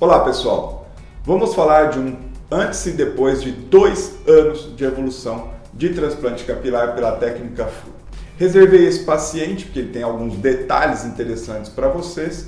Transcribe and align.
Olá 0.00 0.20
pessoal, 0.20 0.86
vamos 1.24 1.56
falar 1.56 1.86
de 1.86 1.98
um 1.98 2.16
antes 2.48 2.86
e 2.86 2.92
depois 2.92 3.42
de 3.42 3.50
dois 3.50 4.14
anos 4.28 4.76
de 4.76 4.84
evolução 4.84 5.50
de 5.74 5.88
transplante 5.88 6.44
capilar 6.44 6.94
pela 6.94 7.16
técnica 7.16 7.66
FU. 7.66 7.88
Reservei 8.36 8.86
esse 8.86 9.00
paciente 9.00 9.64
porque 9.64 9.80
ele 9.80 9.90
tem 9.90 10.04
alguns 10.04 10.36
detalhes 10.36 11.04
interessantes 11.04 11.68
para 11.68 11.88
vocês 11.88 12.46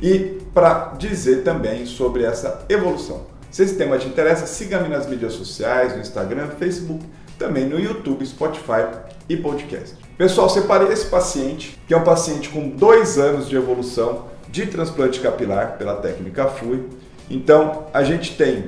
e 0.00 0.40
para 0.54 0.94
dizer 0.96 1.42
também 1.42 1.86
sobre 1.86 2.22
essa 2.22 2.64
evolução. 2.68 3.22
Se 3.50 3.64
esse 3.64 3.74
tema 3.74 3.98
te 3.98 4.06
interessa, 4.06 4.46
siga-me 4.46 4.88
nas 4.88 5.08
mídias 5.08 5.32
sociais, 5.32 5.94
no 5.94 6.00
Instagram, 6.00 6.50
Facebook, 6.56 7.04
também 7.36 7.64
no 7.64 7.80
YouTube, 7.80 8.24
Spotify 8.24 8.86
e 9.28 9.36
podcast. 9.36 9.96
Pessoal, 10.16 10.48
separei 10.48 10.92
esse 10.92 11.06
paciente, 11.06 11.76
que 11.84 11.94
é 11.94 11.96
um 11.96 12.04
paciente 12.04 12.48
com 12.48 12.68
dois 12.68 13.18
anos 13.18 13.48
de 13.48 13.56
evolução 13.56 14.30
de 14.52 14.66
transplante 14.66 15.18
capilar 15.18 15.78
pela 15.78 15.96
técnica 15.96 16.46
FUI. 16.46 16.88
Então, 17.28 17.86
a 17.92 18.04
gente 18.04 18.36
tem 18.36 18.66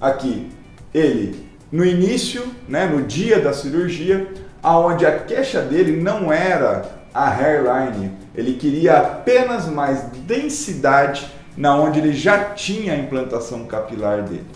aqui 0.00 0.50
ele 0.92 1.46
no 1.70 1.84
início, 1.84 2.42
né, 2.66 2.86
no 2.86 3.02
dia 3.02 3.38
da 3.38 3.52
cirurgia, 3.52 4.32
aonde 4.62 5.04
a 5.04 5.18
queixa 5.18 5.60
dele 5.60 6.00
não 6.00 6.32
era 6.32 6.90
a 7.12 7.28
hairline, 7.28 8.12
ele 8.34 8.54
queria 8.54 8.96
apenas 8.98 9.68
mais 9.68 10.02
densidade 10.26 11.30
na 11.56 11.76
onde 11.76 11.98
ele 11.98 12.12
já 12.12 12.46
tinha 12.54 12.94
a 12.94 12.96
implantação 12.96 13.64
capilar 13.66 14.22
dele. 14.22 14.46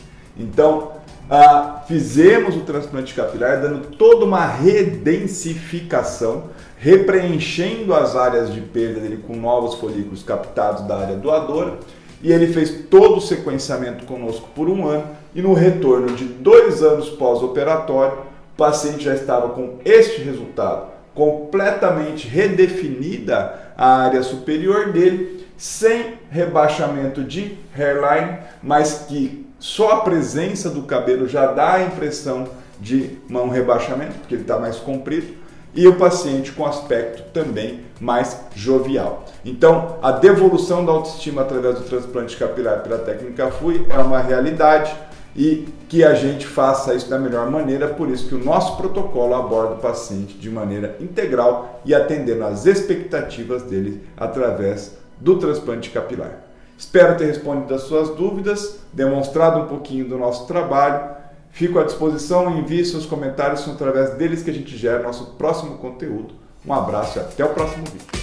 Então, 0.40 0.92
ah, 1.28 1.84
fizemos 1.86 2.56
o 2.56 2.60
transplante 2.60 3.14
capilar 3.14 3.60
dando 3.60 3.88
toda 3.96 4.24
uma 4.24 4.46
redensificação, 4.46 6.44
repreenchendo 6.78 7.94
as 7.94 8.16
áreas 8.16 8.52
de 8.52 8.60
perda 8.60 9.00
dele 9.00 9.22
com 9.26 9.36
novos 9.36 9.74
folículos 9.74 10.22
captados 10.22 10.88
da 10.88 10.98
área 10.98 11.16
doadora. 11.16 11.78
E 12.22 12.32
ele 12.32 12.52
fez 12.52 12.84
todo 12.90 13.18
o 13.18 13.20
sequenciamento 13.20 14.04
conosco 14.06 14.48
por 14.54 14.68
um 14.68 14.86
ano. 14.86 15.04
E 15.34 15.40
no 15.40 15.52
retorno 15.52 16.08
de 16.16 16.24
dois 16.24 16.82
anos 16.82 17.08
pós-operatório, 17.10 18.18
o 18.18 18.56
paciente 18.56 19.04
já 19.04 19.14
estava 19.14 19.50
com 19.50 19.78
este 19.84 20.20
resultado: 20.22 20.88
completamente 21.14 22.26
redefinida 22.26 23.72
a 23.76 24.02
área 24.02 24.22
superior 24.22 24.92
dele, 24.92 25.46
sem 25.60 26.14
rebaixamento 26.30 27.22
de 27.22 27.58
hairline, 27.76 28.38
mas 28.62 29.04
que 29.06 29.46
só 29.58 29.90
a 29.90 30.00
presença 30.00 30.70
do 30.70 30.84
cabelo 30.84 31.28
já 31.28 31.52
dá 31.52 31.74
a 31.74 31.82
impressão 31.82 32.48
de 32.80 33.18
um 33.28 33.48
rebaixamento, 33.50 34.14
porque 34.20 34.36
ele 34.36 34.42
está 34.42 34.58
mais 34.58 34.76
comprido, 34.76 35.34
e 35.74 35.86
o 35.86 35.96
paciente 35.96 36.50
com 36.52 36.64
aspecto 36.64 37.30
também 37.34 37.80
mais 38.00 38.40
jovial. 38.56 39.26
Então, 39.44 39.98
a 40.00 40.12
devolução 40.12 40.82
da 40.82 40.92
autoestima 40.92 41.42
através 41.42 41.78
do 41.78 41.84
transplante 41.84 42.38
capilar 42.38 42.82
pela 42.82 42.96
técnica 42.96 43.50
FUI 43.50 43.86
é 43.90 43.98
uma 43.98 44.18
realidade 44.18 44.96
e 45.36 45.68
que 45.90 46.02
a 46.02 46.14
gente 46.14 46.46
faça 46.46 46.94
isso 46.94 47.10
da 47.10 47.18
melhor 47.18 47.50
maneira, 47.50 47.86
por 47.86 48.08
isso 48.08 48.26
que 48.28 48.34
o 48.34 48.42
nosso 48.42 48.78
protocolo 48.78 49.34
aborda 49.34 49.74
o 49.74 49.78
paciente 49.78 50.38
de 50.38 50.48
maneira 50.48 50.96
integral 50.98 51.82
e 51.84 51.94
atendendo 51.94 52.44
às 52.44 52.64
expectativas 52.64 53.62
dele 53.62 54.02
através 54.16 54.98
do 55.20 55.38
transplante 55.38 55.90
capilar. 55.90 56.40
Espero 56.76 57.16
ter 57.16 57.26
respondido 57.26 57.74
as 57.74 57.82
suas 57.82 58.10
dúvidas, 58.16 58.78
demonstrado 58.92 59.60
um 59.60 59.66
pouquinho 59.66 60.08
do 60.08 60.16
nosso 60.16 60.46
trabalho. 60.46 61.14
Fico 61.50 61.78
à 61.78 61.84
disposição, 61.84 62.56
envie 62.56 62.84
seus 62.84 63.04
comentários, 63.04 63.60
são 63.60 63.74
através 63.74 64.14
deles 64.14 64.42
que 64.42 64.50
a 64.50 64.54
gente 64.54 64.76
gera 64.76 65.02
nosso 65.02 65.32
próximo 65.32 65.76
conteúdo. 65.78 66.34
Um 66.66 66.72
abraço 66.72 67.18
e 67.18 67.20
até 67.20 67.44
o 67.44 67.50
próximo 67.50 67.84
vídeo. 67.84 68.19